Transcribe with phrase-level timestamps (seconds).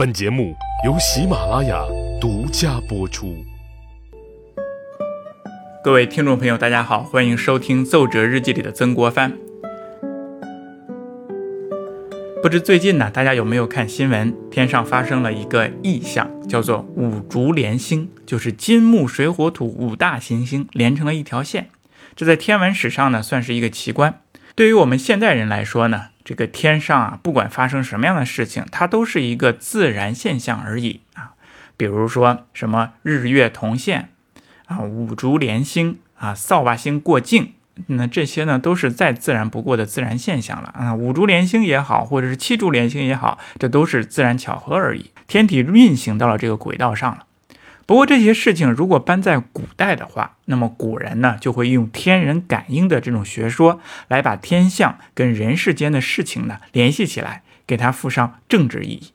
[0.00, 1.84] 本节目由喜马拉雅
[2.18, 3.44] 独家播出。
[5.84, 9.36] 各位听众朋友，大家好，欢迎收听《奏折日记》里的曾国藩。
[12.42, 14.34] 不知最近呢，大家有没有看新闻？
[14.50, 21.68] 天上发生了一个异象，叫做五烛连星，就是金木水火土五大行星连成了一条线。
[22.16, 24.22] 这在天文史上呢，算是一个奇观。
[24.54, 31.32] 对于我们现代人来说呢，这个天上啊，不管发生什么样的事情，它都是一个自然现象而已啊。
[31.76, 34.10] 比如说什么日月同现
[34.66, 37.54] 啊，五烛连星啊，扫把星过境。
[37.86, 40.94] 那这些呢，都是再自然不过的自然现象了啊！
[40.94, 45.10] 五烛连星也好，或者是七烛连星也好，这都是自然巧合而已。
[45.26, 47.24] 天体运行到了这个轨道上了。
[47.90, 59.10] 不过这些事情如果搬在古代的话，那么古人呢就会用天人感应的这种学说来把天象跟人世间的事情呢联系起来，给它附上政治意义。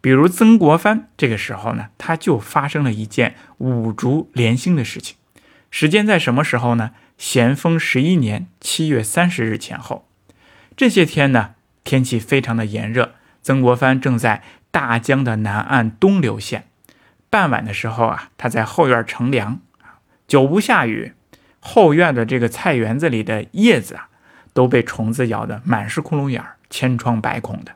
[0.00, 5.16] 比如曾国藩这个时候呢，他就发生了一件五烛连星的事情。
[5.70, 6.90] 时间在什么时候呢？
[7.18, 10.08] 咸丰十一年七月三十日前后，
[10.76, 11.50] 这些天呢，
[11.84, 13.14] 天气非常的炎热。
[13.44, 16.64] 曾国藩正在大江的南岸东流县，
[17.30, 19.60] 傍晚的时候啊，他在后院乘凉
[20.26, 21.12] 久不下雨，
[21.60, 24.08] 后院的这个菜园子里的叶子啊，
[24.52, 27.72] 都被虫子咬得满是窟窿眼儿，千疮百孔的，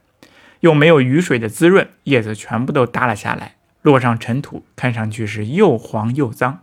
[0.61, 6.63] 又没有雨水的滋润，叶子全部都耷了下来，落上尘土，看上去是又黄又脏。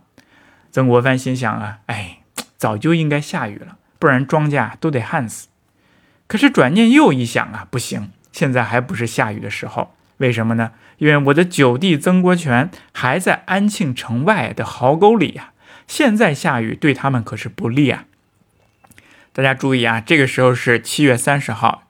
[0.70, 2.16] 曾国藩心想啊，哎。
[2.56, 5.48] 早就应该下雨了，不然庄稼都得旱死。
[6.26, 9.94] 可是转念又一想啊，不行，现在还不是下雨的时候。
[10.20, 10.72] 为什么呢？
[10.98, 15.52] 因为我的九弟曾国荃还在安庆城外的壕沟里呀。
[15.86, 18.04] 现在下雨对他们可是不利啊。
[19.32, 21.84] 大家注意啊，这个时候是七月三十号。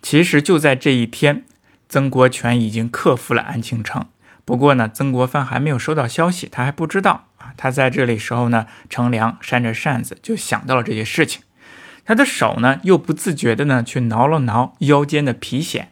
[0.00, 1.44] 其实就在这一天，
[1.88, 4.06] 曾国荃已经克服了安庆城。
[4.46, 7.52] 不过呢，曾国藩还没有收到消息，他还不知道啊。
[7.58, 11.42] 他在这里时候呢，乘凉扇着扇子，就想到了这些事情。
[12.06, 15.86] 他的手呢，又不自觉的呢，去挠了挠腰间的皮癣。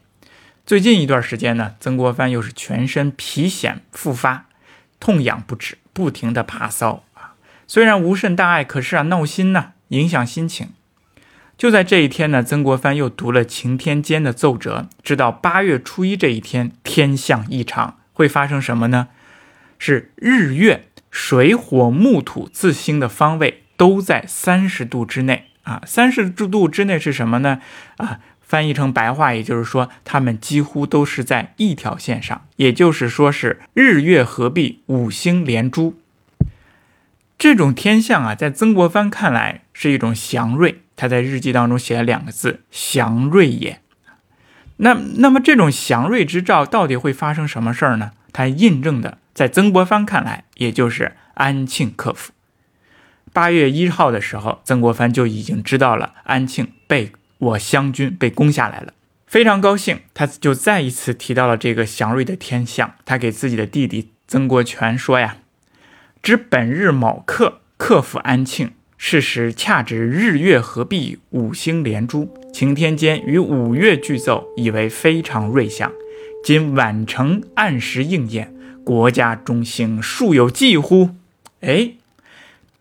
[0.67, 4.47] 最近一段时间呢，曾国藩又是全身皮癣复发，
[4.99, 7.35] 痛痒不止，不停的爬搔啊。
[7.67, 10.71] 虽然无甚大碍，可是啊，闹心呢，影响心情。
[11.59, 19.09] 就在这一天呢，曾国藩又读了晴天监的奏折，知道八月初一这一天天象异常，会发生什么呢？
[19.79, 20.89] 是日月。
[21.11, 27.61] 水火木土自星的方位都在三十度之内啊，三十度之内是什么呢？
[27.99, 28.19] 啊，
[28.55, 35.99] 翻译成白话，也就是说，它们几乎都是在一条线上，也就是说是日月合璧，五星连珠。
[37.37, 43.81] 这种天象啊，在曾国藩看来是一种祥瑞，他在日记当中写了两个字“祥瑞也”。
[44.79, 48.13] 那那么这种祥瑞之兆到底会发生什么事儿呢？
[48.33, 49.19] 它印证的。
[49.35, 52.33] 在曾国藩看来，也就是安庆克服。
[53.33, 57.11] 八月一号的时候，曾国藩就已经知道了安庆被
[57.45, 58.95] 我湘军被攻下来了，
[59.27, 62.95] 非常高兴，他就再一次提到了这个祥瑞的天象。
[63.05, 65.37] 他给自己的弟弟曾国荃说呀
[66.23, 75.93] ：“知本日卯刻克服安庆，是时恰值日月合璧，五星连珠，晴天间与五岳俱奏，以为非常瑞象。
[76.43, 78.55] 今晚成按时应验。”
[78.85, 81.17] 国家中兴，数有忌乎？
[81.63, 81.93] 哎，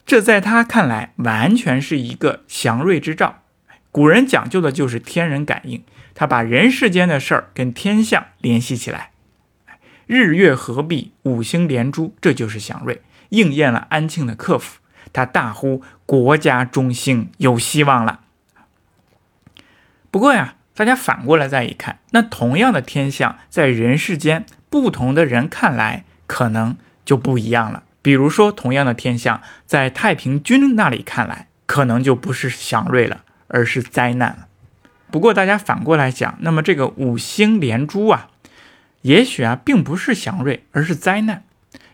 [0.06, 3.43] 这在他看来完全是一个祥瑞之兆。
[3.94, 5.84] 古人讲究的就是天人感应，
[6.16, 9.12] 他把人世间的事儿跟天象联系起来，
[10.08, 14.80] 日月合璧，五星连珠，这就是祥瑞，应验了安庆的克服。
[15.14, 18.22] 他大呼国家中兴，有希望了。
[20.10, 24.48] 不过呀，大家反过来再一看，那同样的天象在人世间。
[24.72, 26.76] 不同的人看来可能
[27.06, 27.84] 就不一样了。
[28.02, 33.23] 比如说，同样的天象，在太平军那里看来，可能就不是祥瑞了，
[33.54, 34.48] 而是灾难了。
[35.12, 38.30] 不过，大家反过来讲，那么这个五星连珠啊，
[39.04, 41.44] 也许啊，并不是祥瑞，而是灾难。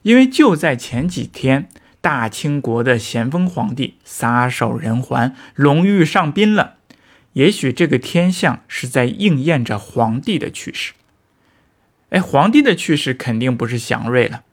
[0.04, 1.68] 因为就在前几天，
[2.00, 6.76] 大清国的咸丰皇帝撒手人寰，龙驭上宾了。
[7.34, 10.94] 也许这个天象是在应验着皇帝的去世。
[12.12, 14.44] 哎，皇帝的去世肯定不是祥瑞了，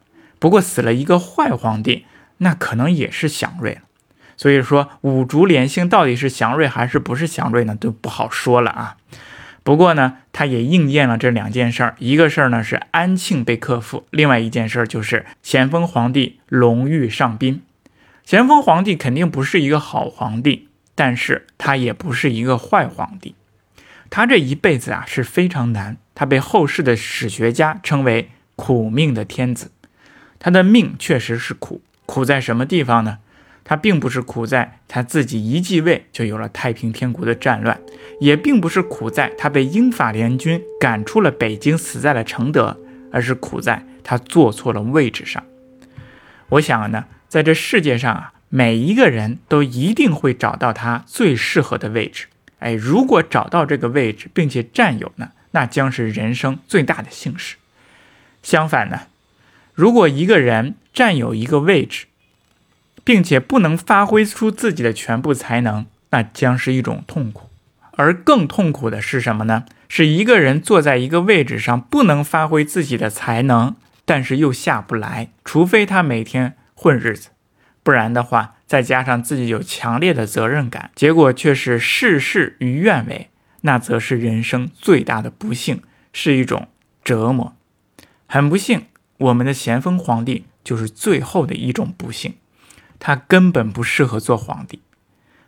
[0.41, 2.05] 不过死了一个坏皇帝，
[2.39, 3.83] 那可能也是祥瑞了。
[4.37, 8.97] 所以说五竹连星到底是祥瑞还是不是祥瑞呢，都不好说了啊。
[9.63, 17.63] 不过呢，它也应验了这两件事儿，一个事儿呢是安庆被克服，另外一件事儿就是咸丰皇帝龙驭上宾。
[18.25, 23.35] 咸丰皇帝肯定不是一个好皇帝，但是他也不是一个坏皇帝。
[24.09, 25.97] 他这一辈子啊是非常难。
[26.15, 29.73] 他被后世的史学家称为苦命的天子。
[30.39, 33.19] 他的命确实是苦，苦在什么地方呢？
[33.69, 37.81] 他并不是苦在他自己一继位就有了太平天国的战乱，
[38.21, 42.79] 也并不是苦在他被英法联军赶出了北京，死在了承德，
[43.11, 45.43] 而是苦在他坐错了位置上。
[46.51, 52.27] 我想呢，在这世界上啊，每一个人都一定会找到他最适合的位置。
[52.61, 57.57] 哎，如果找到这个位置并且占有呢，那将是人生最大的幸事。
[58.45, 59.01] 相反呢，
[59.75, 62.07] 如果一个人占有一个位置，
[63.07, 67.49] 并且不能发挥出自己的全部才能，那将是一种痛苦。
[67.93, 69.65] 而更痛苦的是什么呢？
[69.89, 75.31] 是一个人坐在一个位置上，不能发挥自己的才能，但是又下不来。
[75.45, 77.29] 除非他每天混日子，
[77.85, 83.31] 不然的话，再加上自己有强烈的责任感，结果却是事事与愿违，
[83.61, 85.81] 那则是人生最大的不幸，
[86.13, 86.67] 是一种
[87.05, 87.55] 折磨。
[88.27, 88.87] 很不幸，
[89.19, 92.35] 我们的咸丰皇帝就是最后的一种不幸。
[92.99, 94.81] 他根本不适合做皇帝。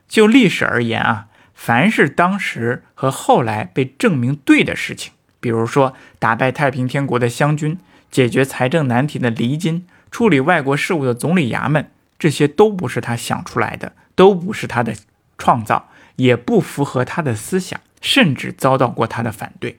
[0.09, 7.79] 就历史而言啊，凡是当时和后来被证明对的事情，比如说打败太平天国的湘军、
[8.11, 14.95] 解决财政难题的黎金、处理外国事务的总理衙门，这些都不是他想出来的，都不是他的
[15.37, 19.79] 创造，也不符合他的思想，甚至遭到过他的反对。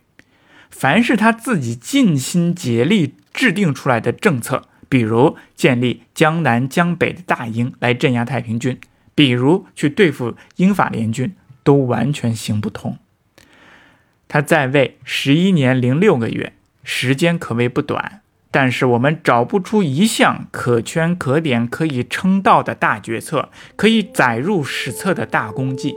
[0.69, 4.68] 凡是他自己尽心竭力制定出来的政策。
[4.89, 8.77] 比如建立江南江北的大营来镇压太平军，
[9.15, 12.97] 比如去对付英法联军，都完全行不通。
[14.27, 16.53] 他在位十一年零六个月，
[16.83, 18.21] 时间可谓不短，
[18.51, 25.95] 但是我们找不出一项可圈可点、可以称道的大决策，可以载入史册的大功绩。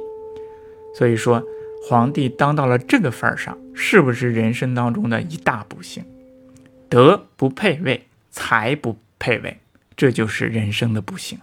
[0.94, 1.42] 所以说，
[1.88, 6.04] 皇帝当到了这个份儿上，是不是人生当中的一大不幸？
[6.88, 8.06] 德不配位。
[8.32, 9.60] 才不配位，
[9.94, 11.38] 这就是人生的不幸。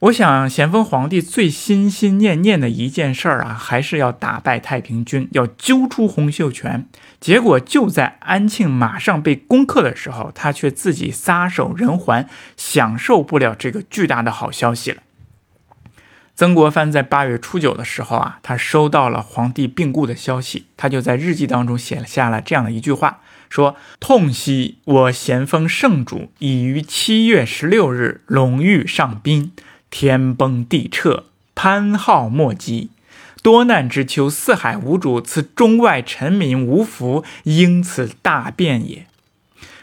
[0.00, 6.86] 我想，咸丰皇帝最心心念念的一件事儿啊，还是要打败太平军，要揪出洪秀全。
[7.18, 12.28] 结果就在安庆马上被攻克的时候，他却自己撒手人寰，
[12.58, 15.02] 享受不了这个巨大的好消息了。
[16.34, 23.22] 曾国藩在八月初九的时候啊，他收到了皇帝病故的消息，他就在日记当中写下了这样的一句话。
[23.48, 29.52] 说痛惜我咸丰圣主已于七月十六日龙御上宾，
[29.90, 32.90] 天崩地彻，潘号莫及，
[33.42, 39.06] 多难之秋，四海无主，此中外臣民无福，因此大变也。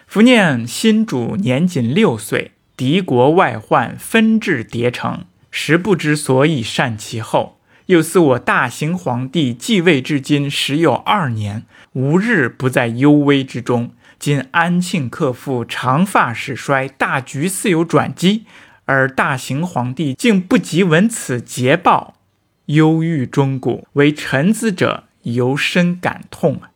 [0.05, 7.57] 伏念新主年仅六岁，敌国外患纷至叠城，实不知所以善其后。
[7.87, 13.91] 又似我大行皇帝继位至今时有二年，无日不在忧危之中。
[14.17, 18.45] 今安庆克复，长发始衰，大局似有转机，
[18.85, 22.15] 而大行皇帝竟不及闻此捷报，
[22.67, 26.71] 忧郁终古，为臣子者尤深感痛啊！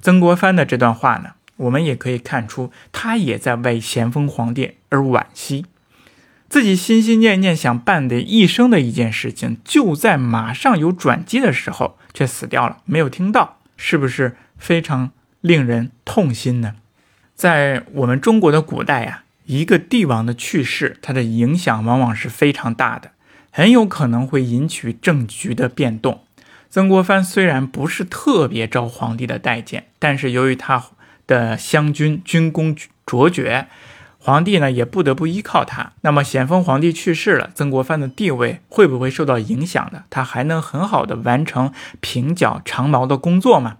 [0.00, 5.66] 曾国藩的这段话呢，我们也可以看出，他也在为咸丰皇帝而惋惜。
[6.48, 15.10] 自己心心念念想办的一生的一件事情，就在马上有转机的时候却死掉了，没有听到，是不是非常
[15.42, 16.76] 令人痛心呢？
[17.34, 23.10] 在我们中国的古代呀，一个帝王的去世，它的影响往往是非常大的，
[23.50, 26.24] 很有可能会引起政局的变动。
[26.70, 30.82] 曾国藩虽然不是特别招皇帝的待见，但是由于他
[31.26, 32.74] 的湘军军功
[33.04, 33.68] 卓绝。
[34.20, 35.92] 皇帝呢也不得不依靠他。
[36.02, 40.04] 那么咸丰皇帝去世了，曾国藩的地位会不会受到影响呢？
[40.10, 43.78] 他还能很好的完成平剿长毛的工作吗？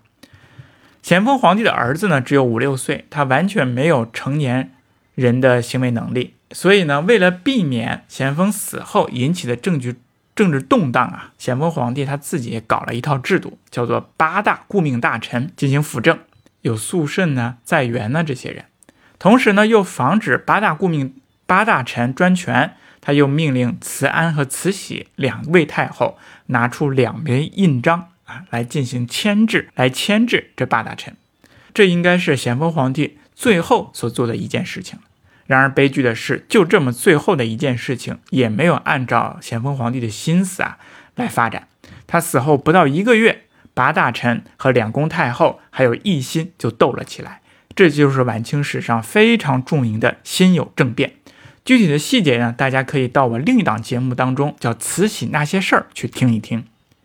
[1.03, 4.73] 咸丰皇帝的儿子呢只有五六岁，他完全没有成年
[5.15, 6.35] 人的行为能力。
[6.53, 9.97] 所以呢，为了避免咸丰死后引起的政局
[10.35, 16.19] 政治动荡啊，咸丰皇帝他自己也搞了一套制度，叫做八大顾命大臣进行辅政，
[16.63, 18.65] 有肃慎呢、在元呢这些人。
[19.19, 21.15] 同时呢，又防止八大顾命
[21.47, 31.17] 八大臣专权，他又命令慈安和慈禧两位太后拿出两枚印章啊，来进行牵制，来牵制这八大臣。
[31.75, 34.99] 这应该是咸丰皇帝最后所做的一件事情。
[35.47, 40.79] 然而悲剧的是，就这么最后的一件事情，也没有按照咸丰皇帝的心思啊
[41.15, 41.67] 来发展。
[42.07, 43.45] 他死后不到一个月，
[43.75, 47.41] 八大臣和两宫太后还有奕欣就斗了起来。
[47.79, 51.13] 这就是晚清史上非常著名的辛酉政变，
[51.65, 56.65] 具体的细节呢，大家可以到我另一档节目当中叫《慈禧那些事儿》去听一听。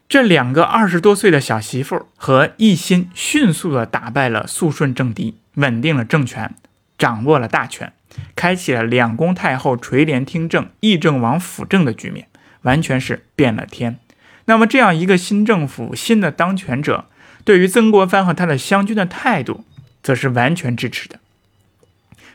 [0.10, 6.56] 这两个二十多岁的小媳妇和奕欣迅速地打败了肃顺政敌，稳定了政权，
[6.98, 7.94] 掌握了大权，
[8.36, 12.28] 开启了两宫太后垂帘听政、议政王辅政的局面，
[12.64, 14.00] 完全是变了天。
[14.46, 17.06] 那么，这样一个新政府、新的当权者，
[17.44, 19.64] 对于曾国藩和他的湘军的态度，
[20.04, 21.20] 则是完全支持的，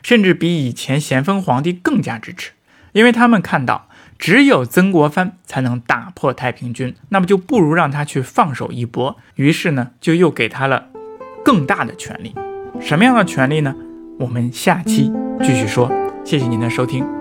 [0.03, 2.51] 甚至比以前咸丰皇帝更加支持，
[2.91, 3.85] 因为他们看到。
[4.17, 9.17] 只有曾国藩才能打破太平军，那么就不如让他去放手一搏。
[9.35, 10.89] 于是呢，就又给他了
[11.45, 12.35] 更大的权利。
[12.81, 13.73] 什么样的权利呢？
[14.19, 15.09] 我们下期
[15.41, 15.89] 继续说。
[16.25, 17.18] 谢谢您的收听。